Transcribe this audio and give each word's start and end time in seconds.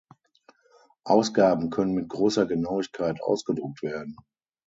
Ausgaben 1.03 1.69
können 1.69 1.93
mit 1.93 2.09
großer 2.09 2.47
Genauigkeit 2.47 3.21
ausgedruckt 3.21 3.83
werden. 3.83 4.17